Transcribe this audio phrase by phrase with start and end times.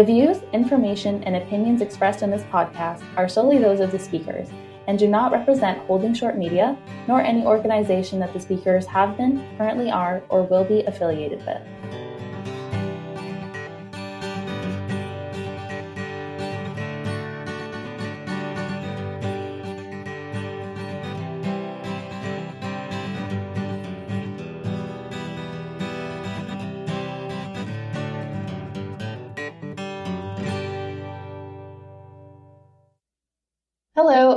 [0.00, 4.48] The views, information, and opinions expressed in this podcast are solely those of the speakers
[4.88, 6.74] and do not represent Holding Short Media
[7.06, 11.99] nor any organization that the speakers have been, currently are, or will be affiliated with.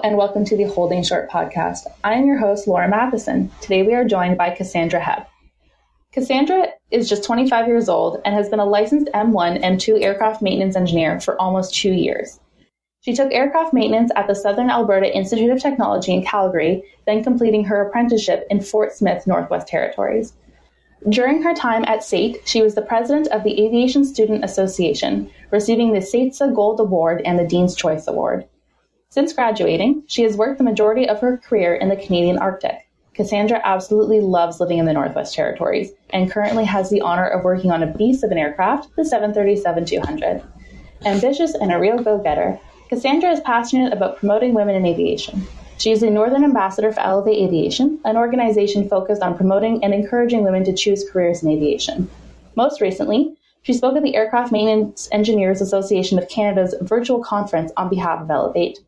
[0.03, 1.87] And welcome to the Holding Short podcast.
[2.03, 3.49] I am your host, Laura Matheson.
[3.61, 5.25] Today we are joined by Cassandra Hebb.
[6.11, 10.75] Cassandra is just 25 years old and has been a licensed M1 M2 aircraft maintenance
[10.75, 12.41] engineer for almost two years.
[12.99, 17.63] She took aircraft maintenance at the Southern Alberta Institute of Technology in Calgary, then completing
[17.63, 20.33] her apprenticeship in Fort Smith, Northwest Territories.
[21.07, 25.93] During her time at SAIT, she was the president of the Aviation Student Association, receiving
[25.93, 28.45] the SAITSA Gold Award and the Dean's Choice Award.
[29.13, 32.87] Since graduating, she has worked the majority of her career in the Canadian Arctic.
[33.13, 37.69] Cassandra absolutely loves living in the Northwest Territories and currently has the honor of working
[37.69, 40.43] on a beast of an aircraft, the 737-200.
[41.05, 45.45] Ambitious and a real go-getter, Cassandra is passionate about promoting women in aviation.
[45.77, 50.43] She is the Northern Ambassador for Elevate Aviation, an organization focused on promoting and encouraging
[50.43, 52.09] women to choose careers in aviation.
[52.55, 57.89] Most recently, she spoke at the Aircraft Maintenance Engineers Association of Canada's virtual conference on
[57.89, 58.79] behalf of Elevate.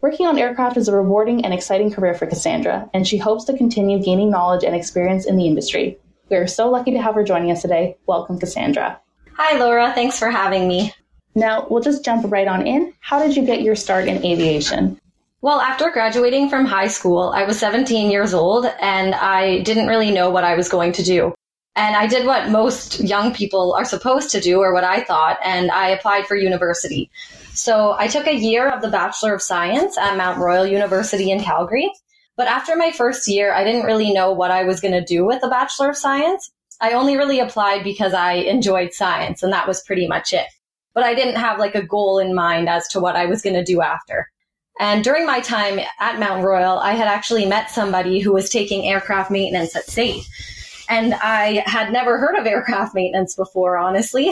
[0.00, 3.56] Working on aircraft is a rewarding and exciting career for Cassandra, and she hopes to
[3.56, 5.98] continue gaining knowledge and experience in the industry.
[6.28, 7.96] We are so lucky to have her joining us today.
[8.06, 9.00] Welcome, Cassandra.
[9.34, 9.92] Hi, Laura.
[9.94, 10.94] Thanks for having me.
[11.34, 12.94] Now, we'll just jump right on in.
[13.00, 15.00] How did you get your start in aviation?
[15.40, 20.12] Well, after graduating from high school, I was 17 years old and I didn't really
[20.12, 21.34] know what I was going to do.
[21.78, 25.38] And I did what most young people are supposed to do, or what I thought,
[25.44, 27.08] and I applied for university.
[27.54, 31.40] So I took a year of the Bachelor of Science at Mount Royal University in
[31.40, 31.88] Calgary.
[32.36, 35.24] But after my first year, I didn't really know what I was going to do
[35.24, 36.50] with the Bachelor of Science.
[36.80, 40.48] I only really applied because I enjoyed science, and that was pretty much it.
[40.94, 43.54] But I didn't have like a goal in mind as to what I was going
[43.54, 44.28] to do after.
[44.80, 48.84] And during my time at Mount Royal, I had actually met somebody who was taking
[48.84, 50.24] aircraft maintenance at SAIT.
[50.88, 54.30] And I had never heard of aircraft maintenance before, honestly.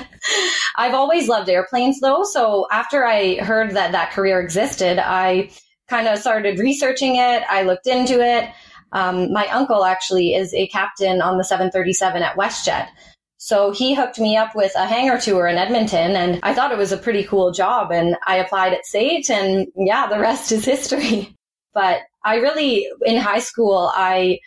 [0.76, 2.24] I've always loved airplanes though.
[2.24, 5.50] So after I heard that that career existed, I
[5.88, 7.42] kind of started researching it.
[7.48, 8.48] I looked into it.
[8.92, 12.88] Um, my uncle actually is a captain on the 737 at WestJet.
[13.36, 16.78] So he hooked me up with a hangar tour in Edmonton and I thought it
[16.78, 20.64] was a pretty cool job and I applied at SAIT and yeah, the rest is
[20.64, 21.34] history.
[21.72, 24.40] But I really, in high school, I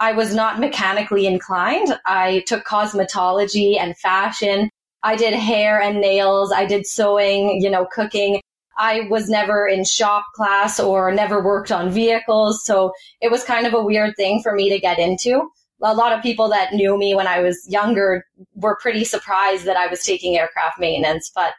[0.00, 1.98] I was not mechanically inclined.
[2.04, 4.70] I took cosmetology and fashion.
[5.02, 6.52] I did hair and nails.
[6.52, 8.40] I did sewing, you know, cooking.
[8.76, 12.64] I was never in shop class or never worked on vehicles.
[12.64, 15.48] So it was kind of a weird thing for me to get into.
[15.82, 19.76] A lot of people that knew me when I was younger were pretty surprised that
[19.76, 21.30] I was taking aircraft maintenance.
[21.34, 21.52] But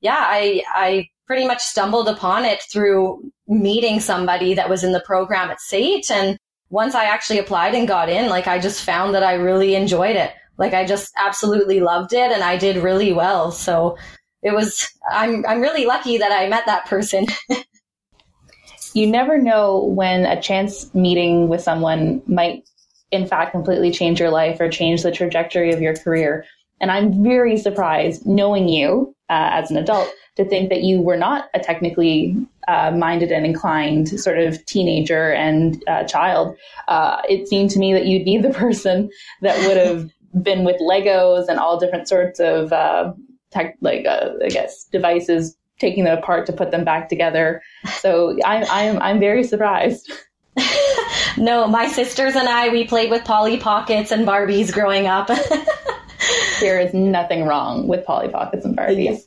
[0.00, 5.00] yeah, I, I pretty much stumbled upon it through meeting somebody that was in the
[5.00, 6.38] program at SAIT and
[6.72, 10.16] once I actually applied and got in, like I just found that I really enjoyed
[10.16, 10.32] it.
[10.56, 13.52] Like I just absolutely loved it and I did really well.
[13.52, 13.98] So
[14.42, 17.26] it was, I'm, I'm really lucky that I met that person.
[18.94, 22.64] you never know when a chance meeting with someone might
[23.10, 26.46] in fact completely change your life or change the trajectory of your career.
[26.80, 31.18] And I'm very surprised knowing you uh, as an adult to think that you were
[31.18, 32.34] not a technically
[32.68, 36.56] uh, minded and inclined sort of teenager and uh, child.
[36.88, 40.10] Uh, it seemed to me that you'd be the person that would have
[40.42, 43.12] been with Legos and all different sorts of uh,
[43.50, 47.62] tech, like uh, I guess devices, taking them apart to put them back together.
[47.98, 50.10] So I, I'm I'm very surprised.
[51.36, 55.28] no, my sisters and I we played with Polly Pockets and Barbies growing up.
[56.60, 59.22] there is nothing wrong with Polly Pockets and Barbies.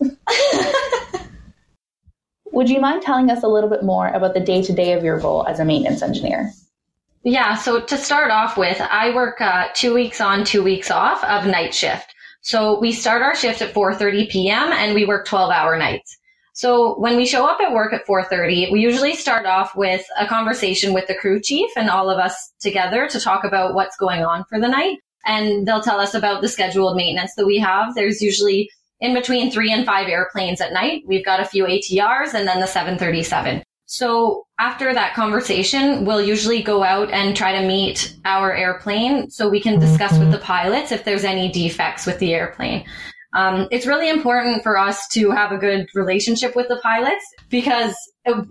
[2.56, 5.04] Would you mind telling us a little bit more about the day to day of
[5.04, 6.54] your role as a maintenance engineer?
[7.22, 11.22] Yeah, so to start off with, I work uh, two weeks on, two weeks off
[11.26, 12.16] of night shift.
[12.40, 14.72] So we start our shift at 4:30 p.m.
[14.72, 16.18] and we work 12-hour nights.
[16.54, 20.26] So when we show up at work at 4:30, we usually start off with a
[20.26, 24.24] conversation with the crew chief and all of us together to talk about what's going
[24.24, 25.00] on for the night.
[25.26, 27.96] And they'll tell us about the scheduled maintenance that we have.
[27.96, 28.70] There's usually
[29.00, 31.04] in between three and five airplanes at night.
[31.06, 33.64] We've got a few ATRs and then the 737.
[33.88, 39.48] So after that conversation, we'll usually go out and try to meet our airplane so
[39.48, 42.86] we can discuss with the pilots if there's any defects with the airplane.
[43.36, 47.94] Um, it's really important for us to have a good relationship with the pilots because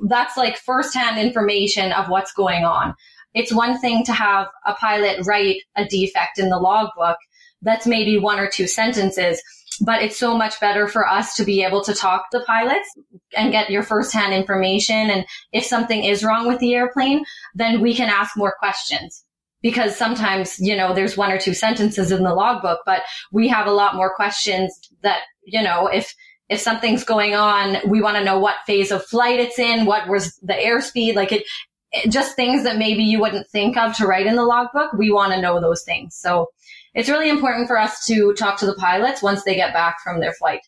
[0.09, 2.95] that's like firsthand information of what's going on.
[3.33, 7.17] It's one thing to have a pilot write a defect in the logbook
[7.65, 9.43] that's maybe one or two sentences,
[9.81, 12.89] but it's so much better for us to be able to talk to pilots
[13.37, 15.11] and get your firsthand information.
[15.11, 17.25] And if something is wrong with the airplane,
[17.55, 19.25] then we can ask more questions
[19.63, 23.67] because sometimes, you know, there's one or two sentences in the logbook, but we have
[23.67, 26.15] a lot more questions that, you know, if,
[26.51, 30.07] if something's going on, we want to know what phase of flight it's in, what
[30.07, 31.45] was the airspeed, like it,
[31.93, 34.93] it, just things that maybe you wouldn't think of to write in the logbook.
[34.93, 36.15] We want to know those things.
[36.15, 36.49] So
[36.95, 40.21] it's really important for us to talk to the pilots once they get back from
[40.21, 40.61] their flight.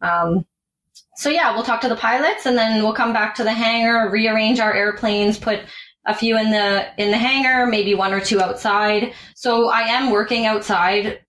[0.00, 0.46] Um,
[1.16, 4.10] so yeah, we'll talk to the pilots and then we'll come back to the hangar,
[4.10, 5.60] rearrange our airplanes, put
[6.06, 9.12] a few in the in the hangar, maybe one or two outside.
[9.34, 11.20] So I am working outside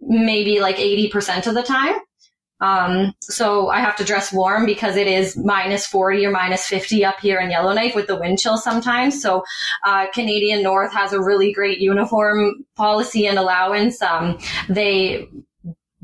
[0.00, 1.94] maybe like 80% of the time.
[2.60, 7.04] Um, so I have to dress warm because it is minus 40 or minus 50
[7.04, 9.20] up here in Yellowknife with the wind chill sometimes.
[9.20, 9.44] So,
[9.84, 14.00] uh, Canadian North has a really great uniform policy and allowance.
[14.00, 14.38] Um,
[14.68, 15.28] they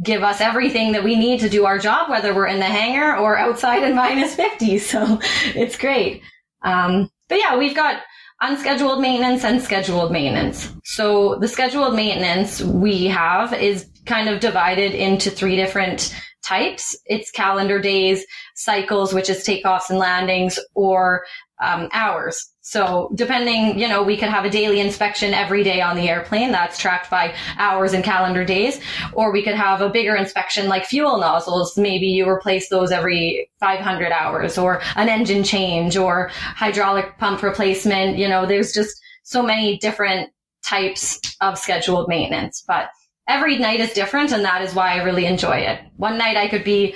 [0.03, 3.17] give us everything that we need to do our job, whether we're in the hangar
[3.17, 4.79] or outside in minus 50.
[4.79, 5.21] So
[5.55, 6.23] it's great.
[6.63, 8.03] Um, but yeah, we've got
[8.41, 10.71] unscheduled maintenance and scheduled maintenance.
[10.85, 16.97] So the scheduled maintenance we have is kind of divided into three different types.
[17.07, 18.25] It's calendar days,
[18.55, 21.25] cycles, which is takeoffs and landings, or
[21.63, 22.53] um, hours.
[22.61, 26.53] So depending, you know, we could have a daily inspection every day on the airplane.
[26.53, 28.81] That's tracked by hours and calendar days.
[29.13, 31.77] Or we could have a bigger inspection like fuel nozzles.
[31.77, 38.19] Maybe you replace those every 500 hours or an engine change or hydraulic pump replacement.
[38.19, 40.31] You know, there's just so many different
[40.65, 42.91] types of scheduled maintenance, but
[43.33, 44.33] every night is different.
[44.33, 45.81] And that is why I really enjoy it.
[45.97, 46.95] One night I could be,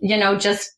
[0.00, 0.70] you know, just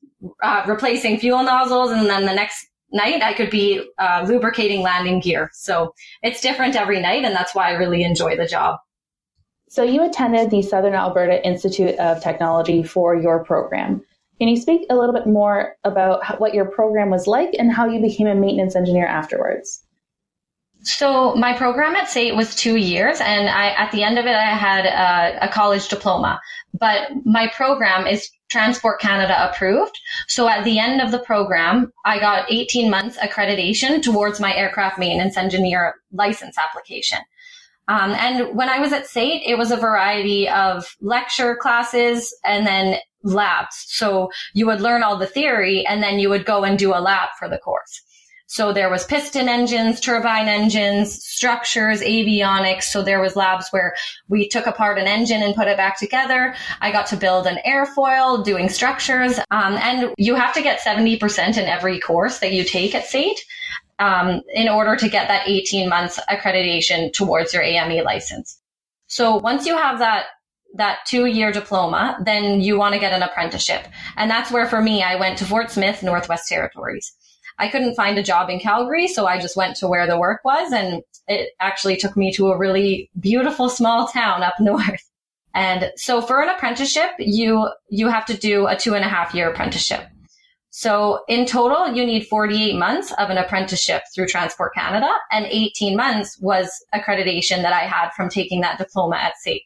[0.42, 5.20] uh, replacing fuel nozzles and then the next night, I could be uh, lubricating landing
[5.20, 5.50] gear.
[5.52, 5.92] So
[6.22, 8.78] it's different every night, and that's why I really enjoy the job.
[9.68, 14.02] So you attended the Southern Alberta Institute of Technology for your program.
[14.38, 17.88] Can you speak a little bit more about what your program was like and how
[17.88, 19.82] you became a maintenance engineer afterwards?
[20.86, 24.36] So my program at SAIT was two years, and I, at the end of it,
[24.36, 26.40] I had a, a college diploma.
[26.78, 29.98] But my program is Transport Canada approved.
[30.28, 34.96] So at the end of the program, I got 18 months accreditation towards my aircraft
[34.96, 37.18] maintenance engineer license application.
[37.88, 42.64] Um, and when I was at SAIT, it was a variety of lecture classes and
[42.64, 43.86] then labs.
[43.88, 47.00] So you would learn all the theory and then you would go and do a
[47.00, 48.02] lab for the course.
[48.48, 52.84] So there was piston engines, turbine engines, structures, avionics.
[52.84, 53.94] So there was labs where
[54.28, 56.54] we took apart an engine and put it back together.
[56.80, 59.38] I got to build an airfoil doing structures.
[59.50, 63.38] Um, and you have to get 70% in every course that you take at SAIT.
[63.98, 68.60] Um, in order to get that 18 months accreditation towards your AME license.
[69.06, 70.26] So once you have that
[70.74, 73.86] that two year diploma, then you want to get an apprenticeship.
[74.16, 77.10] And that's where for me, I went to Fort Smith, Northwest Territories.
[77.58, 80.44] I couldn't find a job in Calgary, so I just went to where the work
[80.44, 85.02] was and it actually took me to a really beautiful small town up north.
[85.54, 89.34] And so for an apprenticeship, you, you have to do a two and a half
[89.34, 90.06] year apprenticeship.
[90.70, 95.96] So in total, you need 48 months of an apprenticeship through Transport Canada and 18
[95.96, 99.62] months was accreditation that I had from taking that diploma at SAIT.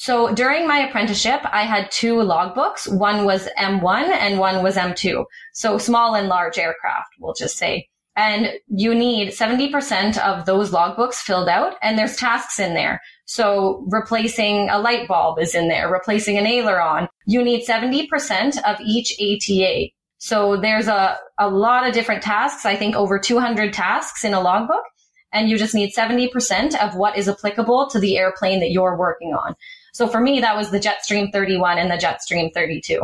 [0.00, 2.90] So during my apprenticeship, I had two logbooks.
[2.90, 5.26] One was M1 and one was M2.
[5.52, 7.86] So small and large aircraft, we'll just say.
[8.16, 13.02] And you need 70% of those logbooks filled out and there's tasks in there.
[13.26, 17.06] So replacing a light bulb is in there, replacing an aileron.
[17.26, 19.88] You need 70% of each ATA.
[20.16, 22.64] So there's a, a lot of different tasks.
[22.64, 24.84] I think over 200 tasks in a logbook
[25.30, 29.34] and you just need 70% of what is applicable to the airplane that you're working
[29.34, 29.54] on.
[29.92, 33.00] So for me, that was the Jetstream 31 and the Jetstream 32.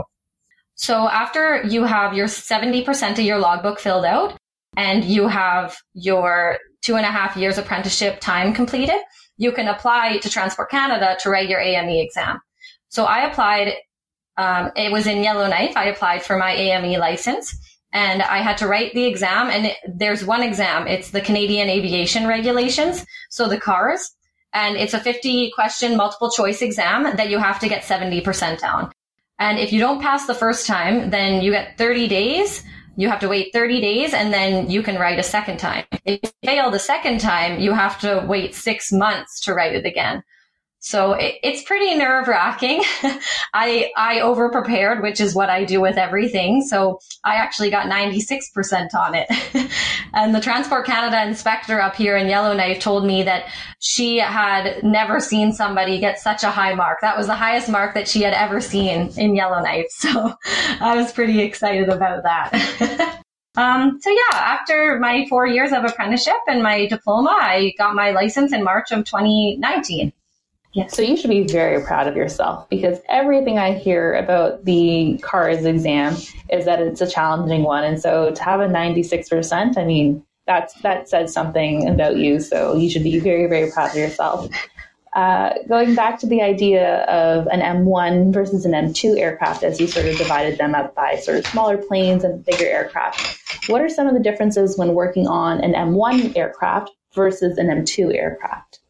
[0.74, 4.36] So after you have your 70% of your logbook filled out
[4.76, 9.00] and you have your two and a half years apprenticeship time completed,
[9.38, 12.38] you can apply to Transport Canada to write your AME exam.
[12.88, 13.74] So I applied,
[14.36, 15.76] um, it was in Yellowknife.
[15.76, 17.56] I applied for my AME license
[17.92, 19.48] and I had to write the exam.
[19.48, 20.86] And it, there's one exam.
[20.86, 23.04] It's the Canadian Aviation Regulations.
[23.30, 24.15] So the CARS
[24.56, 28.90] and it's a 50 question multiple choice exam that you have to get 70% on.
[29.38, 32.64] And if you don't pass the first time, then you get 30 days.
[32.96, 35.84] You have to wait 30 days and then you can write a second time.
[36.06, 39.84] If you fail the second time, you have to wait six months to write it
[39.84, 40.22] again.
[40.78, 42.82] So it, it's pretty nerve wracking.
[43.52, 46.62] I, I over prepared, which is what I do with everything.
[46.62, 49.70] So I actually got 96% on it.
[50.16, 53.44] and the Transport Canada inspector up here in Yellowknife told me that
[53.80, 57.02] she had never seen somebody get such a high mark.
[57.02, 59.86] That was the highest mark that she had ever seen in Yellowknife.
[60.06, 60.34] So
[60.80, 63.22] I was pretty excited about that.
[63.58, 68.10] Um, so yeah, after my four years of apprenticeship and my diploma, I got my
[68.10, 70.12] license in March of 2019.
[70.76, 75.18] Yeah, so you should be very proud of yourself because everything I hear about the
[75.22, 76.14] CARS exam
[76.50, 77.82] is that it's a challenging one.
[77.82, 82.40] And so to have a 96%, I mean, that's, that says something about you.
[82.40, 84.50] So you should be very, very proud of yourself.
[85.14, 89.86] Uh, going back to the idea of an M1 versus an M2 aircraft, as you
[89.86, 93.88] sort of divided them up by sort of smaller planes and bigger aircraft, what are
[93.88, 98.80] some of the differences when working on an M1 aircraft versus an M2 aircraft?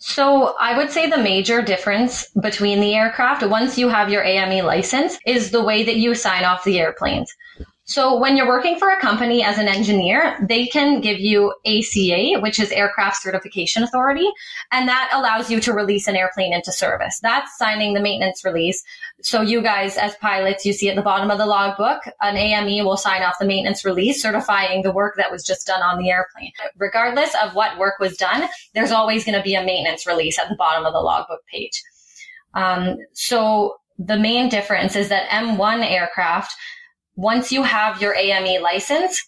[0.00, 4.64] So I would say the major difference between the aircraft, once you have your AME
[4.64, 7.30] license, is the way that you sign off the airplanes.
[7.90, 12.40] So when you're working for a company as an engineer, they can give you ACA,
[12.40, 14.28] which is Aircraft Certification Authority,
[14.70, 17.18] and that allows you to release an airplane into service.
[17.20, 18.84] That's signing the maintenance release.
[19.22, 22.84] So you guys as pilots, you see at the bottom of the logbook, an AME
[22.86, 26.10] will sign off the maintenance release certifying the work that was just done on the
[26.10, 26.52] airplane.
[26.78, 30.48] Regardless of what work was done, there's always going to be a maintenance release at
[30.48, 31.82] the bottom of the logbook page.
[32.54, 36.54] Um, so the main difference is that M1 aircraft
[37.20, 39.22] once you have your AME license,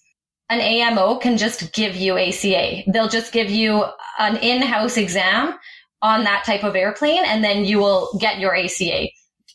[0.48, 2.84] an AMO can just give you ACA.
[2.90, 3.84] They'll just give you
[4.18, 5.58] an in-house exam
[6.00, 9.08] on that type of airplane and then you will get your ACA.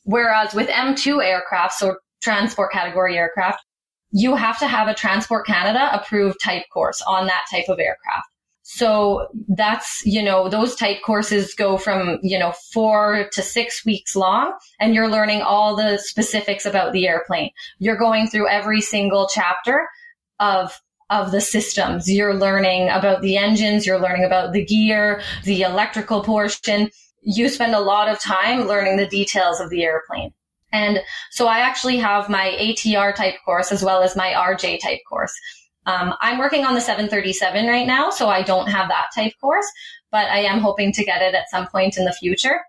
[0.04, 3.64] Whereas with M2 aircraft, so transport category aircraft,
[4.12, 8.28] you have to have a Transport Canada approved type course on that type of aircraft.
[8.70, 14.14] So that's, you know, those type courses go from, you know, four to six weeks
[14.14, 17.52] long and you're learning all the specifics about the airplane.
[17.80, 19.88] You're going through every single chapter
[20.42, 22.12] of of the systems.
[22.12, 26.92] You're learning about the engines, you're learning about the gear, the electrical portion.
[27.22, 30.34] You spend a lot of time learning the details of the airplane.
[30.74, 31.00] And
[31.32, 35.32] so I actually have my ATR type course as well as my RJ type course.
[35.88, 39.66] Um, I'm working on the 737 right now, so I don't have that type course,
[40.12, 42.60] but I am hoping to get it at some point in the future.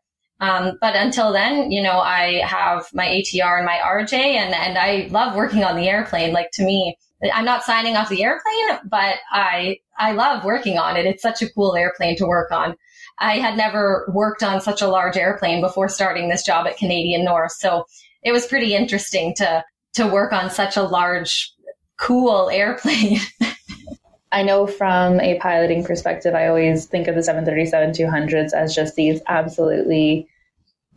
[0.40, 4.78] Um, but until then, you know, I have my ATR and my RJ and, and
[4.78, 6.32] I love working on the airplane.
[6.32, 6.96] Like to me,
[7.34, 11.06] I'm not signing off the airplane, but I, I love working on it.
[11.06, 12.76] It's such a cool airplane to work on.
[13.18, 17.24] I had never worked on such a large airplane before starting this job at Canadian
[17.24, 17.50] North.
[17.50, 17.86] So
[18.22, 21.52] it was pretty interesting to, to work on such a large
[21.98, 23.20] cool airplane.
[24.32, 28.94] I know from a piloting perspective, I always think of the 737 200s as just
[28.94, 30.28] these absolutely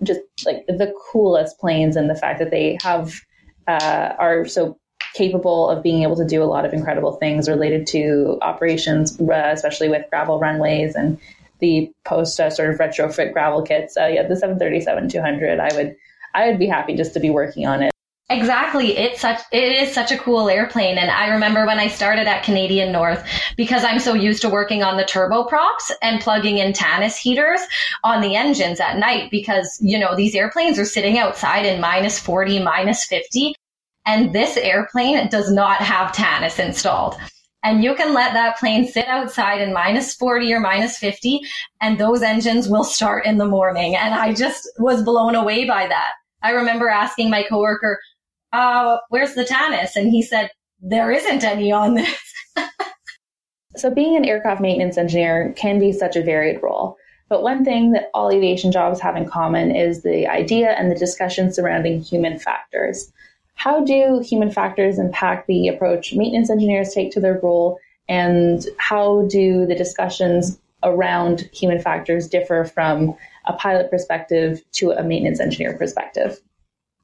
[0.04, 3.22] just like the coolest planes and the fact that they have
[3.68, 4.78] uh, are so
[5.14, 9.52] capable of being able to do a lot of incredible things related to operations, uh,
[9.52, 11.20] especially with gravel runways and
[11.60, 13.96] the post uh, sort of retrofit gravel kits.
[13.96, 15.96] Uh, yeah, the 737 200, I would
[16.34, 17.92] I would be happy just to be working on it.
[18.32, 18.98] Exactly.
[18.98, 20.98] It's such, it is such a cool airplane.
[20.98, 24.84] And I remember when I started at Canadian North, because I'm so used to working
[24.84, 27.60] on the turboprops and plugging in Tanis heaters
[28.06, 32.20] on the engines at night because, you know, these airplanes are sitting outside in minus
[32.20, 33.54] 40, minus 50.
[34.06, 37.18] And this airplane does not have Tanis installed.
[37.64, 41.42] And you can let that plane sit outside in minus 40 or minus 50
[41.82, 43.98] and those engines will start in the morning.
[43.98, 46.14] And I just was blown away by that.
[46.44, 48.00] I remember asking my coworker,
[48.54, 49.96] uh, where's the Tanis?
[49.96, 50.50] And he said,
[50.82, 52.34] there isn't any on this.
[53.76, 56.98] so being an aircraft maintenance engineer can be such a varied role.
[57.30, 60.96] But one thing that all aviation jobs have in common is the idea and the
[60.96, 63.12] discussion surrounding human factors.
[63.54, 67.80] How do human factors impact the approach maintenance engineers take to their role?
[68.10, 73.16] And how do the discussions around human factors differ from
[73.46, 76.42] a pilot perspective to a maintenance engineer perspective?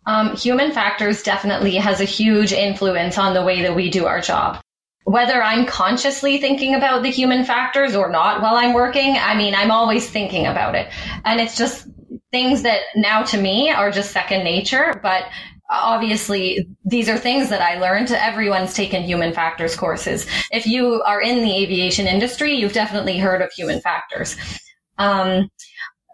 [0.08, 4.22] Um, human factors definitely has a huge influence on the way that we do our
[4.22, 4.62] job.
[5.04, 9.54] Whether I'm consciously thinking about the human factors or not while I'm working, I mean,
[9.54, 10.90] I'm always thinking about it.
[11.26, 11.88] And it's just
[12.32, 15.26] things that now to me are just second nature, but
[15.70, 18.12] obviously these are things that I learned.
[18.12, 20.26] Everyone's taken human factors courses.
[20.52, 24.38] If you are in the aviation industry, you've definitely heard of human factors.
[24.98, 25.50] Um,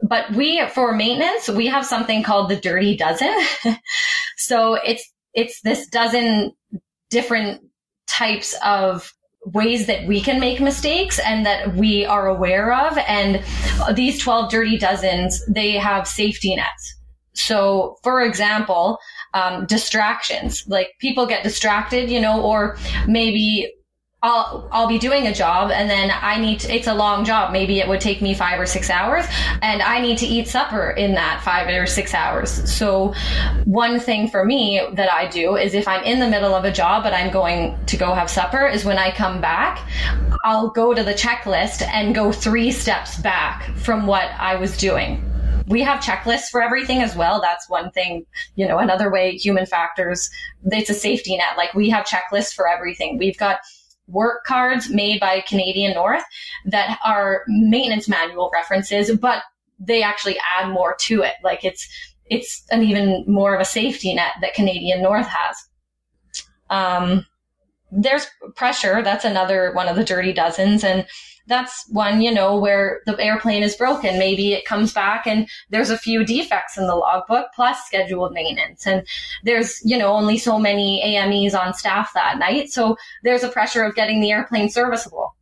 [0.02, 3.34] but we, for maintenance, we have something called the dirty dozen.
[4.38, 6.52] so it's, it's this dozen
[7.10, 7.62] different
[8.08, 9.14] types of
[9.46, 12.98] ways that we can make mistakes and that we are aware of.
[12.98, 13.44] And
[13.96, 16.96] these 12 dirty dozens, they have safety nets.
[17.34, 19.00] So, for example,
[19.34, 23.74] um, distractions, like people get distracted, you know, or maybe
[24.24, 27.52] I'll I'll be doing a job and then I need to, it's a long job.
[27.52, 29.26] Maybe it would take me 5 or 6 hours
[29.62, 32.72] and I need to eat supper in that 5 or 6 hours.
[32.72, 33.14] So
[33.66, 36.72] one thing for me that I do is if I'm in the middle of a
[36.72, 39.86] job but I'm going to go have supper is when I come back,
[40.46, 45.30] I'll go to the checklist and go 3 steps back from what I was doing
[45.68, 47.40] we have checklists for everything as well.
[47.40, 48.26] That's one thing,
[48.58, 50.30] you know, another way human factors,
[50.66, 51.56] it's a safety net.
[51.56, 53.18] Like we have checklists for everything.
[53.18, 53.60] We've got
[54.08, 56.24] work cards made by Canadian North
[56.66, 59.44] that are maintenance manual references, but
[59.80, 61.34] they actually add more to it.
[61.44, 61.88] Like it's,
[62.26, 65.58] it's an even more of a safety net that Canadian North has.
[66.70, 67.26] Um,
[67.92, 69.02] there's pressure.
[69.04, 70.84] That's another one of the dirty dozens.
[70.84, 71.06] And
[71.48, 74.18] that's one, you know, where the airplane is broken.
[74.18, 78.88] Maybe it comes back and there's a few defects in the logbook plus scheduled maintenance.
[78.88, 79.06] And
[79.44, 82.70] there's, you know, only so many AMEs on staff that night.
[82.70, 85.36] So there's a pressure of getting the airplane serviceable.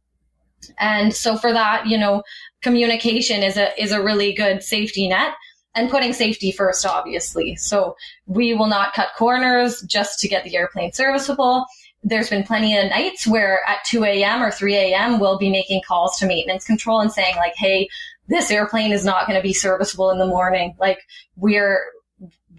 [0.79, 2.23] And so for that, you know,
[2.61, 5.33] communication is a, is a really good safety net
[5.75, 7.55] and putting safety first, obviously.
[7.55, 11.65] So we will not cut corners just to get the airplane serviceable
[12.03, 14.41] there's been plenty of nights where at 2 a.m.
[14.41, 15.19] or 3 a.m.
[15.19, 17.87] we'll be making calls to maintenance control and saying like, Hey,
[18.27, 20.75] this airplane is not going to be serviceable in the morning.
[20.79, 20.99] Like
[21.35, 21.85] we're,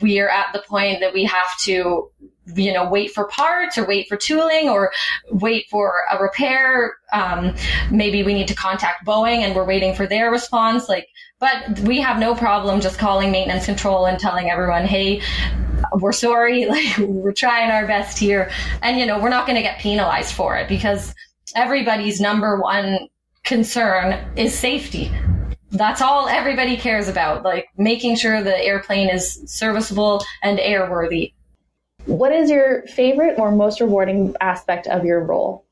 [0.00, 2.10] we're at the point that we have to,
[2.46, 4.92] you know, wait for parts or wait for tooling or
[5.30, 6.96] wait for a repair.
[7.12, 7.54] Um,
[7.90, 10.88] maybe we need to contact Boeing and we're waiting for their response.
[10.88, 11.08] Like,
[11.38, 15.22] but we have no problem just calling maintenance control and telling everyone, Hey,
[15.94, 18.50] we're sorry, like we're trying our best here.
[18.82, 21.14] And, you know, we're not going to get penalized for it because
[21.54, 23.08] everybody's number one
[23.44, 25.10] concern is safety.
[25.70, 31.32] That's all everybody cares about, like making sure the airplane is serviceable and airworthy.
[32.06, 35.64] What is your favorite or most rewarding aspect of your role?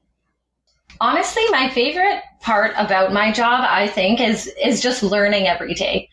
[1.01, 6.09] Honestly, my favorite part about my job, I think, is is just learning every day.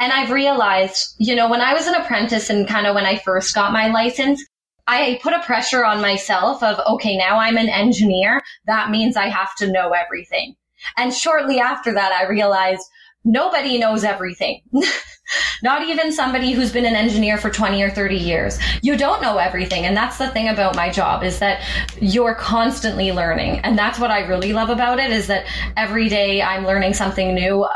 [0.00, 3.18] And I've realized, you know, when I was an apprentice and kind of when I
[3.18, 4.44] first got my license,
[4.88, 8.42] I put a pressure on myself of, okay, now I'm an engineer.
[8.66, 10.56] That means I have to know everything.
[10.96, 12.82] And shortly after that, I realized
[13.24, 14.62] nobody knows everything.
[15.62, 18.58] Not even somebody who's been an engineer for 20 or 30 years.
[18.82, 19.86] You don't know everything.
[19.86, 21.64] And that's the thing about my job is that
[22.00, 23.60] you're constantly learning.
[23.60, 27.34] And that's what I really love about it is that every day I'm learning something
[27.34, 27.66] new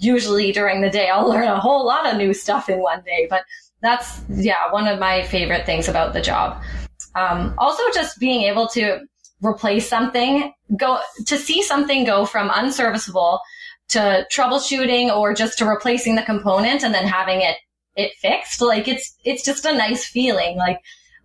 [0.00, 3.26] usually during the day I'll learn a whole lot of new stuff in one day,
[3.28, 3.44] but
[3.82, 6.62] that's, yeah, one of my favorite things about the job.
[7.14, 9.00] Um, also just being able to
[9.42, 13.40] replace something, go to see something go from unserviceable
[13.90, 17.56] to troubleshooting or just to replacing the component and then having it,
[17.96, 18.60] it fixed.
[18.60, 20.56] Like it's, it's just a nice feeling.
[20.56, 20.78] Like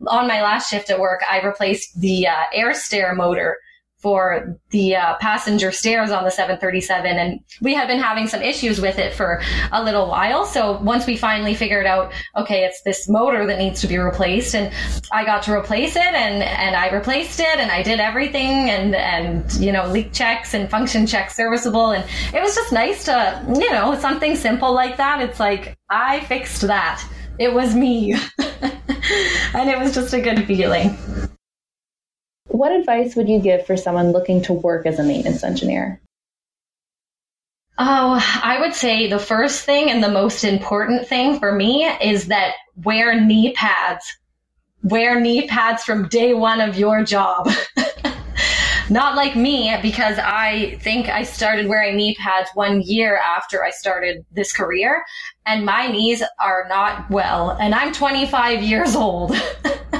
[0.08, 3.58] on my last shift at work, I replaced the uh, air stair motor
[4.06, 8.80] for the uh, passenger stairs on the 737 and we had been having some issues
[8.80, 9.42] with it for
[9.72, 10.46] a little while.
[10.46, 14.54] So once we finally figured out okay it's this motor that needs to be replaced
[14.54, 14.72] and
[15.12, 18.94] i got to replace it and and i replaced it and i did everything and
[18.94, 23.44] and you know leak checks and function checks serviceable and it was just nice to
[23.56, 25.20] you know something simple like that.
[25.20, 27.04] It's like i fixed that.
[27.40, 28.16] It was me.
[29.54, 30.98] And it was just a good feeling
[32.48, 36.00] what advice would you give for someone looking to work as a maintenance engineer?
[37.78, 42.28] Oh, I would say the first thing and the most important thing for me is
[42.28, 42.54] that
[42.84, 44.18] wear knee pads.
[44.84, 47.50] Wear knee pads from day one of your job.
[48.90, 53.72] Not like me, because I think I started wearing knee pads one year after I
[53.72, 55.04] started this career,
[55.46, 59.36] and my knees are not well, and I'm 25 years old.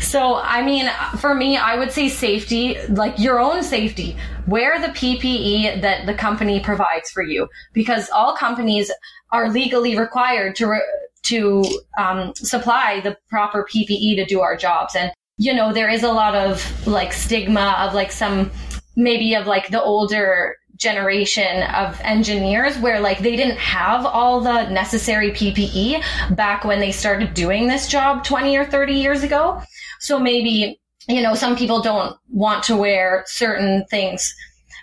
[0.00, 4.16] So, I mean, for me, I would say safety, like your own safety.
[4.46, 8.90] Wear the PPE that the company provides for you because all companies
[9.30, 10.82] are legally required to, re-
[11.22, 11.62] to
[11.98, 14.96] um, supply the proper PPE to do our jobs.
[14.96, 18.50] And, you know, there is a lot of like stigma of like some,
[18.96, 24.68] maybe of like the older generation of engineers where like they didn't have all the
[24.70, 26.02] necessary PPE
[26.34, 29.62] back when they started doing this job 20 or 30 years ago.
[30.00, 34.34] So maybe, you know, some people don't want to wear certain things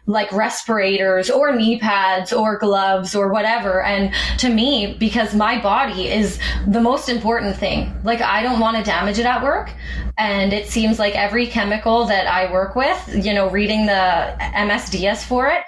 [0.08, 3.84] like respirators or knee pads or gloves or whatever.
[3.84, 8.78] And to me, because my body is the most important thing, like I don't want
[8.78, 9.70] to damage it at work.
[10.18, 15.26] And it seems like every chemical that I work with, you know, reading the MSDS
[15.26, 15.64] for it,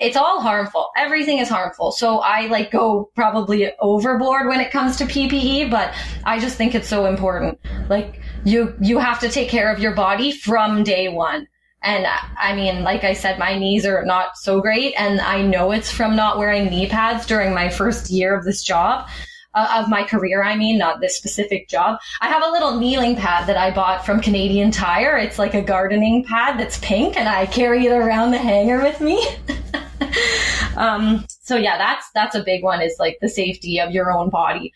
[0.00, 0.90] it's all harmful.
[0.96, 1.92] Everything is harmful.
[1.92, 6.74] So I like go probably overboard when it comes to PPE, but I just think
[6.74, 7.58] it's so important.
[7.88, 11.46] Like you, you have to take care of your body from day one.
[11.82, 12.06] And
[12.38, 14.94] I mean, like I said, my knees are not so great.
[14.98, 18.62] And I know it's from not wearing knee pads during my first year of this
[18.62, 19.08] job.
[19.52, 21.98] Uh, of my career, I mean, not this specific job.
[22.20, 25.16] I have a little kneeling pad that I bought from Canadian Tire.
[25.16, 29.00] It's like a gardening pad that's pink and I carry it around the hangar with
[29.00, 29.20] me.
[30.76, 34.30] um, so yeah, that's, that's a big one is like the safety of your own
[34.30, 34.72] body.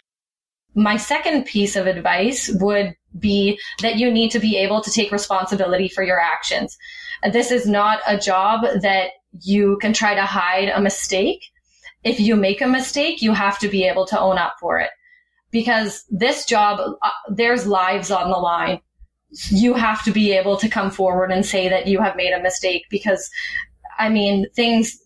[0.74, 5.12] My second piece of advice would be that you need to be able to take
[5.12, 6.76] responsibility for your actions.
[7.32, 11.44] This is not a job that you can try to hide a mistake.
[12.02, 14.90] If you make a mistake, you have to be able to own up for it
[15.50, 18.80] because this job, uh, there's lives on the line.
[19.48, 22.42] You have to be able to come forward and say that you have made a
[22.42, 23.30] mistake because
[23.98, 24.98] I mean, things,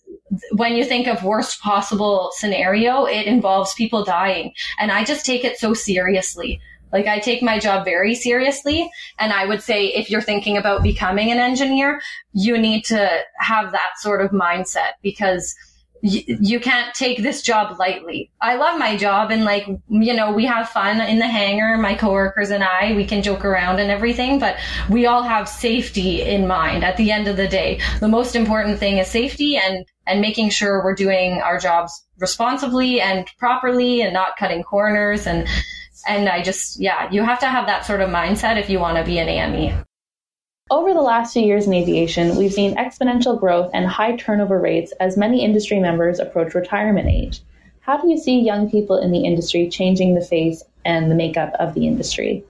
[0.53, 4.53] when you think of worst possible scenario, it involves people dying.
[4.79, 6.61] And I just take it so seriously.
[6.93, 8.91] Like I take my job very seriously.
[9.19, 12.01] And I would say if you're thinking about becoming an engineer,
[12.33, 15.55] you need to have that sort of mindset because
[16.03, 18.31] you can't take this job lightly.
[18.41, 21.95] I love my job and like, you know, we have fun in the hangar, my
[21.95, 24.57] coworkers and I, we can joke around and everything, but
[24.89, 27.81] we all have safety in mind at the end of the day.
[28.01, 33.01] The most important thing is safety and, and making sure we're doing our jobs responsibly
[33.01, 35.49] and properly and not cutting corners and,
[36.07, 38.99] and I just, yeah, you have to have that sort of mindset if you want
[38.99, 39.85] to be an AME.
[40.71, 44.93] Over the last few years in aviation, we've seen exponential growth and high turnover rates
[45.01, 47.41] as many industry members approach retirement age.
[47.81, 51.55] How do you see young people in the industry changing the face and the makeup
[51.59, 52.45] of the industry?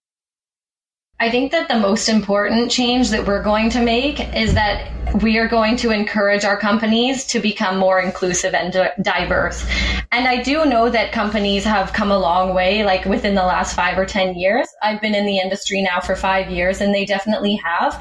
[1.20, 4.88] I think that the most important change that we're going to make is that
[5.20, 9.66] we are going to encourage our companies to become more inclusive and diverse.
[10.12, 13.74] And I do know that companies have come a long way, like within the last
[13.74, 14.68] five or 10 years.
[14.80, 18.00] I've been in the industry now for five years and they definitely have.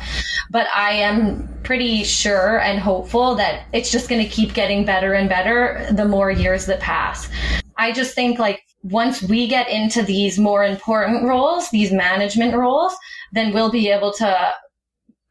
[0.51, 5.13] But I am pretty sure and hopeful that it's just going to keep getting better
[5.13, 7.29] and better the more years that pass.
[7.77, 12.95] I just think like once we get into these more important roles, these management roles,
[13.33, 14.53] then we'll be able to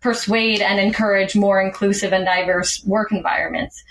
[0.01, 3.83] persuade and encourage more inclusive and diverse work environments.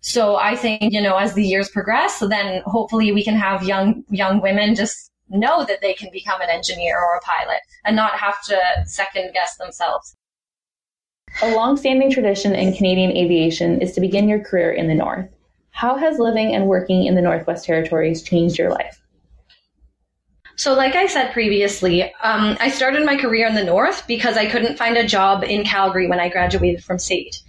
[0.00, 4.04] So I think, you know, as the years progress, then hopefully we can have young,
[4.08, 8.18] young women just know that they can become an engineer or a pilot and not
[8.18, 10.14] have to second guess themselves.
[11.42, 15.28] A long-standing tradition in Canadian aviation is to begin your career in the North.
[15.72, 19.02] How has living and working in the Northwest Territories changed your life?
[20.56, 24.46] So, like I said previously, um, I started my career in the North because I
[24.46, 27.42] couldn't find a job in Calgary when I graduated from SAIT.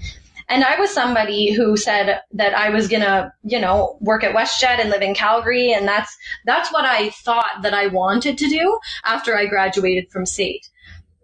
[0.50, 4.80] And I was somebody who said that I was gonna, you know, work at WestJet
[4.80, 8.80] and live in Calgary, and that's that's what I thought that I wanted to do
[9.06, 10.70] after I graduated from SAIT.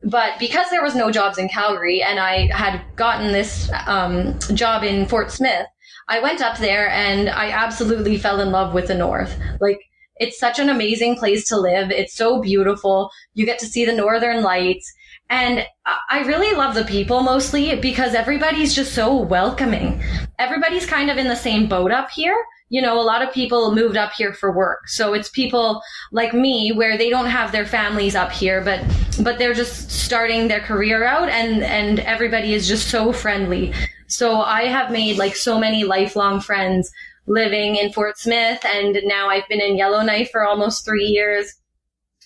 [0.04, 4.84] But because there was no jobs in Calgary, and I had gotten this um, job
[4.84, 5.68] in Fort Smith,
[6.10, 9.38] I went up there and I absolutely fell in love with the North.
[9.62, 9.80] Like
[10.16, 11.92] it's such an amazing place to live.
[11.92, 13.10] It's so beautiful.
[13.36, 14.92] You get to see the northern lights.
[15.30, 15.66] And
[16.10, 20.04] I really love the people mostly because everybody's just so welcoming.
[20.40, 22.36] Everybody's kind of in the same boat up here.
[22.70, 24.88] You know, a lot of people moved up here for work.
[24.88, 28.84] So it's people like me where they don't have their families up here, but,
[29.24, 33.74] but they're just starting their career out and, and everybody is just so friendly.
[34.08, 36.92] So I have made like so many lifelong friends
[37.26, 41.54] living in Fort Smith and now I've been in Yellowknife for almost three years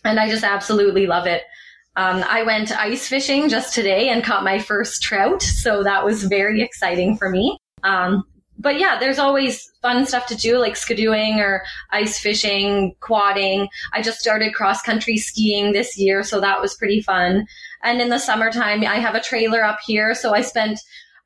[0.05, 1.43] and I just absolutely love it.
[1.95, 6.23] Um, I went ice fishing just today and caught my first trout, so that was
[6.23, 7.59] very exciting for me.
[7.83, 8.23] Um,
[8.63, 13.67] but yeah, there's always fun stuff to do like skidooing or ice fishing, quadding.
[13.91, 17.45] I just started cross country skiing this year, so that was pretty fun.
[17.83, 20.79] And in the summertime, I have a trailer up here, so I spent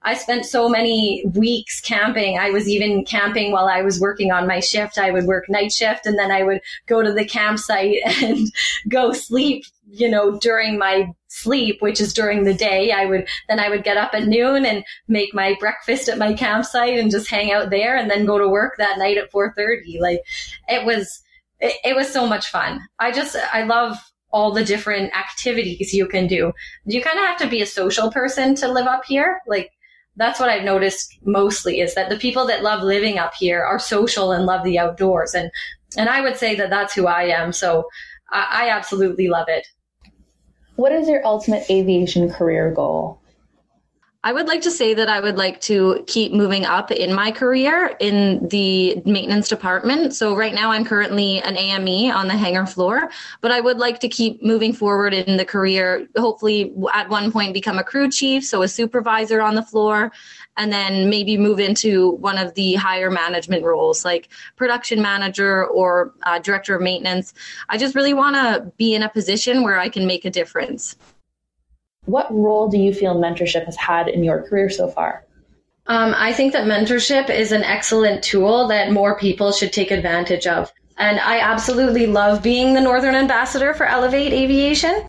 [0.04, 2.38] I spent so many weeks camping.
[2.38, 4.98] I was even camping while I was working on my shift.
[4.98, 8.48] I would work night shift and then I would go to the campsite and
[8.88, 12.92] go sleep, you know, during my sleep, which is during the day.
[12.92, 16.34] I would, then I would get up at noon and make my breakfast at my
[16.34, 20.00] campsite and just hang out there and then go to work that night at 4.30.
[20.00, 20.22] Like
[20.68, 21.22] it was,
[21.60, 22.82] it, it was so much fun.
[23.00, 23.98] I just, I love
[24.32, 26.52] all the different activities you can do.
[26.86, 29.40] You kind of have to be a social person to live up here.
[29.48, 29.72] Like
[30.18, 33.80] that's what I've noticed mostly is that the people that love living up here are
[33.80, 35.34] social and love the outdoors.
[35.34, 35.52] And,
[35.96, 37.54] and I would say that that's who I am.
[37.54, 37.88] So
[38.32, 39.68] I, I absolutely love it.
[40.78, 43.20] What is your ultimate aviation career goal?
[44.24, 47.32] I would like to say that I would like to keep moving up in my
[47.32, 50.14] career in the maintenance department.
[50.14, 53.10] So right now I'm currently an AME on the hangar floor,
[53.42, 57.56] but I would like to keep moving forward in the career, hopefully at one point
[57.56, 60.12] become a crew chief, so a supervisor on the floor,
[60.58, 66.14] and then maybe move into one of the higher management roles like production manager or
[66.24, 67.34] uh, director of maintenance.
[67.70, 70.96] I just really want to be in a position where I can make a difference.
[72.06, 75.26] What role do you feel mentorship has had in your career so far?
[75.88, 80.46] Um, I think that mentorship is an excellent tool that more people should take advantage
[80.46, 80.72] of.
[80.98, 85.07] And I absolutely love being the Northern Ambassador for Elevate Aviation.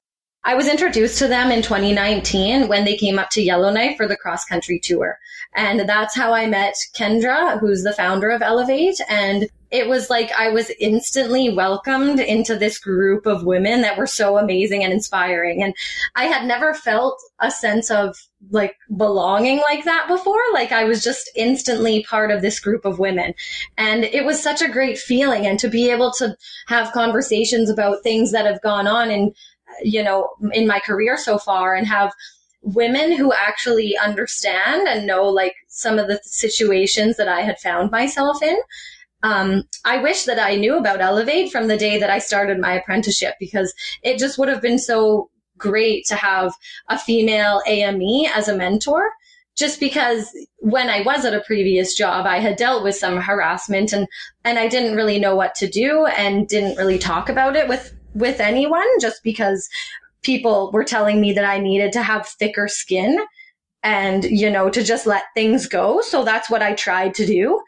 [0.48, 4.16] I was introduced to them in 2019 when they came up to Yellowknife for the
[4.16, 5.18] cross country tour.
[5.54, 8.98] And that's how I met Kendra, who's the founder of Elevate.
[9.11, 14.06] And it was like I was instantly welcomed into this group of women that were
[14.06, 15.62] so amazing and inspiring.
[15.62, 15.74] And
[16.16, 18.16] I had never felt a sense of
[18.50, 20.40] like belonging like that before.
[20.54, 23.34] Like I was just instantly part of this group of women.
[23.76, 25.46] And it was such a great feeling.
[25.46, 26.34] And to be able to
[26.68, 29.34] have conversations about things that have gone on in,
[29.83, 32.12] you know, in my career so far and have
[32.62, 37.90] women who actually understand and know like some of the situations that I had found
[37.90, 38.57] myself in.
[39.22, 42.74] Um, I wish that I knew about Elevate from the day that I started my
[42.74, 46.54] apprenticeship because it just would have been so great to have
[46.88, 49.11] a female AME as a mentor.
[49.57, 53.92] Just because when I was at a previous job, I had dealt with some harassment
[53.92, 54.07] and,
[54.44, 57.92] and I didn't really know what to do and didn't really talk about it with,
[58.18, 59.68] with anyone just because
[60.22, 63.18] people were telling me that I needed to have thicker skin
[63.83, 66.00] and, you know, to just let things go.
[66.00, 67.61] So that's what I tried to do.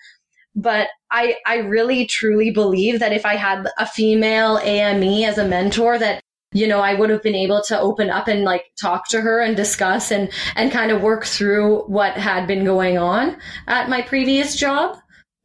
[0.57, 5.47] But I, I really truly believe that if I had a female AME as a
[5.47, 6.21] mentor that
[6.53, 9.41] you know, I would have been able to open up and like talk to her
[9.41, 13.37] and discuss and, and kind of work through what had been going on
[13.69, 14.99] at my previous job.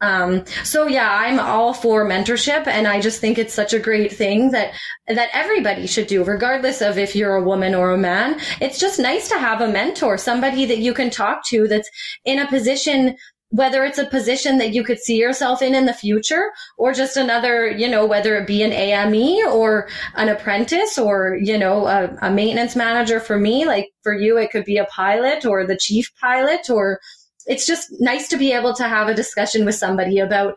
[0.06, 4.14] Um, so yeah, I'm all for mentorship and I just think it's such a great
[4.14, 4.74] thing that,
[5.08, 8.40] that everybody should do, regardless of if you're a woman or a man.
[8.62, 11.90] It's just nice to have a mentor, somebody that you can talk to that's
[12.24, 13.16] in a position
[13.50, 17.16] whether it's a position that you could see yourself in in the future or just
[17.16, 22.14] another, you know, whether it be an AME or an apprentice or, you know, a,
[22.22, 25.78] a maintenance manager for me, like for you, it could be a pilot or the
[25.78, 27.00] chief pilot or,
[27.46, 30.56] it's just nice to be able to have a discussion with somebody about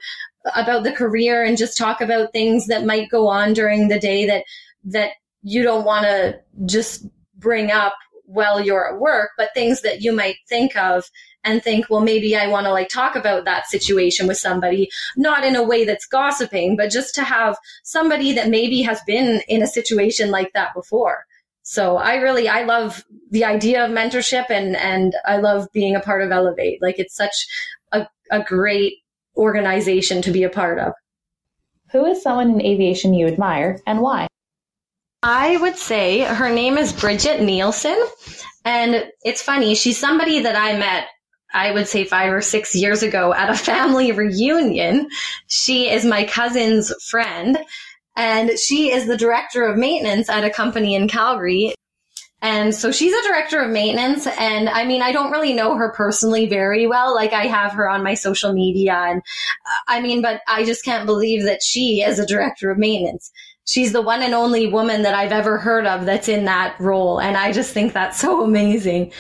[0.54, 4.26] about the career and just talk about things that might go on during the day
[4.26, 4.44] that
[4.84, 5.10] that
[5.42, 10.12] you don't want to just bring up while you're at work, but things that you
[10.12, 11.04] might think of
[11.44, 15.44] and think, well, maybe I want to like talk about that situation with somebody, not
[15.44, 19.62] in a way that's gossiping, but just to have somebody that maybe has been in
[19.62, 21.24] a situation like that before.
[21.70, 26.00] So I really, I love the idea of mentorship and, and I love being a
[26.00, 26.80] part of Elevate.
[26.80, 27.46] Like it's such
[27.92, 28.94] a, a great
[29.36, 30.94] organization to be a part of.
[31.92, 34.28] Who is someone in aviation you admire and why?
[35.22, 38.02] I would say her name is Bridget Nielsen.
[38.64, 41.08] And it's funny, she's somebody that I met
[41.52, 45.08] I would say five or six years ago at a family reunion.
[45.46, 47.58] She is my cousin's friend
[48.18, 51.72] and she is the director of maintenance at a company in Calgary.
[52.42, 54.26] And so she's a director of maintenance.
[54.26, 57.14] And I mean, I don't really know her personally very well.
[57.14, 58.92] Like I have her on my social media.
[58.92, 62.78] And uh, I mean, but I just can't believe that she is a director of
[62.78, 63.30] maintenance.
[63.66, 67.20] She's the one and only woman that I've ever heard of that's in that role.
[67.20, 69.12] And I just think that's so amazing.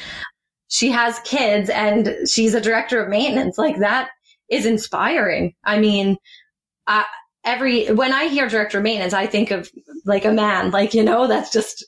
[0.68, 3.58] She has kids and she's a director of maintenance.
[3.58, 4.10] Like that
[4.50, 5.54] is inspiring.
[5.64, 6.16] I mean,
[6.86, 7.04] I,
[7.48, 9.70] every when I hear director of maintenance, I think of
[10.04, 10.70] like a man.
[10.70, 11.84] Like you know, that's just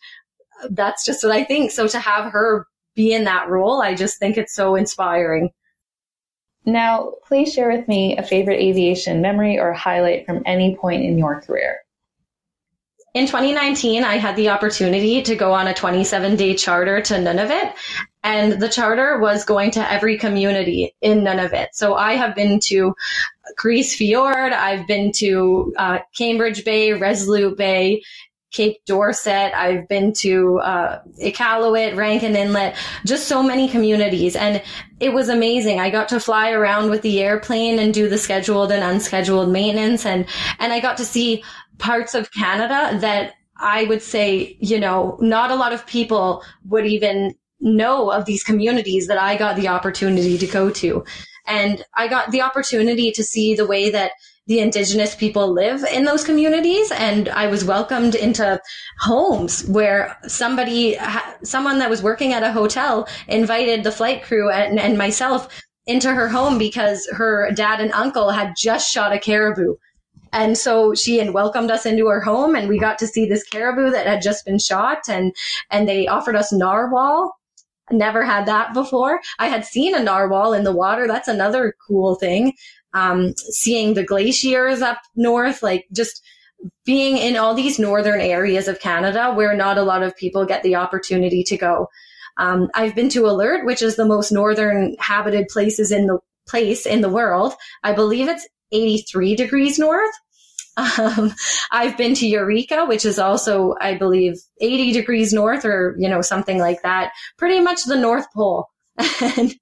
[0.70, 1.70] that's just what I think.
[1.70, 5.50] So to have her be in that role, I just think it's so inspiring.
[6.66, 11.16] Now, please share with me a favorite aviation memory or highlight from any point in
[11.16, 11.78] your career.
[13.14, 17.72] In 2019, I had the opportunity to go on a 27 day charter to Nunavut
[18.22, 21.68] and the charter was going to every community in Nunavut.
[21.72, 22.94] So I have been to
[23.56, 28.02] Grise Fiord, I've been to uh, Cambridge Bay, Resolute Bay,
[28.50, 29.52] Cape Dorset.
[29.54, 34.34] I've been to uh, Iqaluit, Rankin Inlet, just so many communities.
[34.34, 34.62] And
[34.98, 35.78] it was amazing.
[35.78, 40.04] I got to fly around with the airplane and do the scheduled and unscheduled maintenance.
[40.04, 40.26] And,
[40.58, 41.44] and I got to see
[41.78, 46.86] parts of Canada that I would say, you know, not a lot of people would
[46.86, 51.04] even know of these communities that I got the opportunity to go to.
[51.46, 54.12] And I got the opportunity to see the way that
[54.46, 56.90] the indigenous people live in those communities.
[56.90, 58.60] And I was welcomed into
[59.00, 60.96] homes where somebody,
[61.42, 66.12] someone that was working at a hotel invited the flight crew and, and myself into
[66.12, 69.76] her home because her dad and uncle had just shot a caribou.
[70.32, 73.90] And so she welcomed us into her home and we got to see this caribou
[73.90, 75.34] that had just been shot and,
[75.70, 77.39] and they offered us narwhal
[77.90, 79.20] Never had that before.
[79.38, 81.06] I had seen a narwhal in the water.
[81.06, 82.54] That's another cool thing.
[82.94, 86.22] Um, seeing the glaciers up north, like just
[86.84, 90.62] being in all these northern areas of Canada where not a lot of people get
[90.62, 91.88] the opportunity to go.
[92.36, 96.86] Um, I've been to Alert, which is the most northern habited places in the place
[96.86, 97.54] in the world.
[97.82, 100.14] I believe it's 83 degrees north.
[100.76, 101.34] Um,
[101.72, 106.22] I've been to Eureka, which is also, I believe, 80 degrees north or, you know,
[106.22, 107.12] something like that.
[107.36, 108.66] Pretty much the North Pole.
[109.20, 109.54] and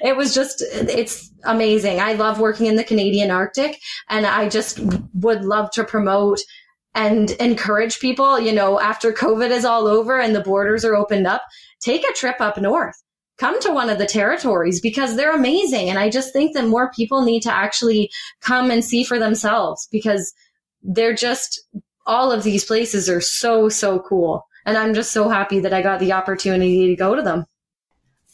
[0.00, 2.00] it was just, it's amazing.
[2.00, 4.80] I love working in the Canadian Arctic and I just
[5.14, 6.40] would love to promote
[6.94, 11.26] and encourage people, you know, after COVID is all over and the borders are opened
[11.26, 11.42] up,
[11.80, 13.02] take a trip up north.
[13.38, 15.88] Come to one of the territories because they're amazing.
[15.88, 19.88] And I just think that more people need to actually come and see for themselves
[19.90, 20.34] because
[20.82, 21.60] they're just
[22.06, 24.46] all of these places are so so cool.
[24.64, 27.46] And i'm just so happy that i got the opportunity to go to them.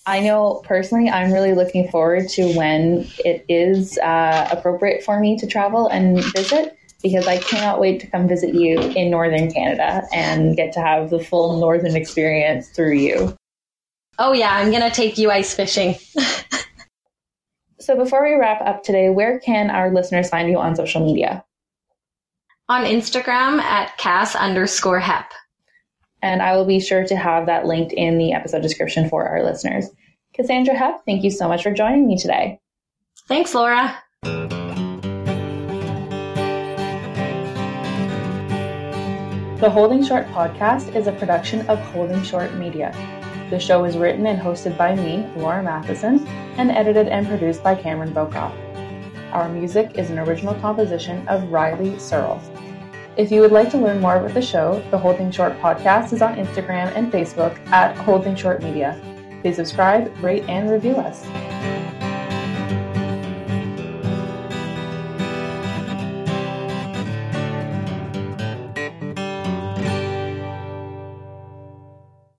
[0.07, 5.39] I know personally i'm really looking forward to when it is uh, appropriate for me
[5.39, 10.07] to travel and visit because i cannot wait to come visit you in northern canada
[10.13, 13.37] and get to have the full northern experience through you.
[14.19, 15.97] Oh yeah i'm gonna take you ice fishing.
[17.81, 21.43] So before we wrap up today where can our listeners find you on social media
[22.69, 25.33] on Instagram at Cass underscore Hep.
[26.21, 29.43] And I will be sure to have that linked in the episode description for our
[29.43, 29.89] listeners.
[30.35, 32.61] Cassandra Hep, thank you so much for joining me today.
[33.27, 33.97] Thanks, Laura.
[39.61, 42.93] The Holding Short podcast is a production of Holding Short Media.
[43.49, 46.27] The show is written and hosted by me, Laura Matheson,
[46.59, 48.53] and edited and produced by Cameron Bokoff.
[49.33, 52.41] Our music is an original composition of Riley Searle.
[53.19, 56.23] If you would like to learn more about the show, the Holding Short podcast is
[56.23, 58.97] on Instagram and Facebook at Holding Short Media.
[59.43, 61.27] Please subscribe, rate, and review us.